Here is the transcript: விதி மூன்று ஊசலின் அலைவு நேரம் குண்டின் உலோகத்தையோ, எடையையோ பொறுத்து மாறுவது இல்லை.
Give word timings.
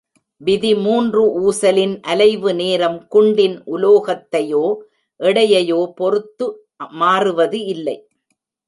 விதி 0.41 0.75
மூன்று 0.75 1.23
ஊசலின் 1.41 1.93
அலைவு 2.07 2.51
நேரம் 2.55 2.97
குண்டின் 3.07 3.55
உலோகத்தையோ, 3.65 4.65
எடையையோ 5.19 5.81
பொறுத்து 5.95 6.47
மாறுவது 6.93 7.59
இல்லை. 7.65 7.97